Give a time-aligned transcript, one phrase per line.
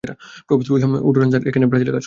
[0.47, 1.99] Professor Wilhelm Otto Rensler এখানে ব্রাজিলে কাজ করছে।